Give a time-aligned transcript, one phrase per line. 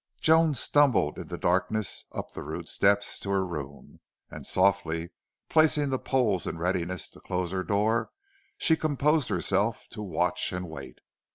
[0.19, 3.99] Joan stumbled in the darkness up the rude steps to her room,
[4.31, 5.11] and, softly
[5.47, 8.09] placing the poles in readiness to close her door,
[8.57, 11.01] she composed herself to watch and wait.